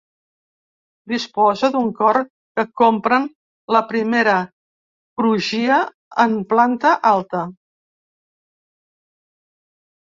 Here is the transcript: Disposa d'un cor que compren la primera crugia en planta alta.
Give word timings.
Disposa 1.11 1.69
d'un 1.75 1.91
cor 1.99 2.19
que 2.59 2.65
compren 2.81 3.27
la 3.77 3.83
primera 3.93 4.35
crugia 5.23 5.79
en 6.27 6.37
planta 6.55 6.97
alta. 7.15 7.47